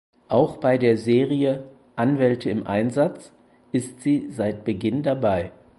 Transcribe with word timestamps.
Auch 0.29 0.57
bei 0.57 0.79
der 0.79 0.97
Serie 0.97 1.69
"Anwälte 1.95 2.49
im 2.49 2.65
Einsatz" 2.65 3.31
ist 3.71 4.01
sie 4.01 4.31
seit 4.31 4.65
Beginn 4.65 5.03
dabei. 5.03 5.51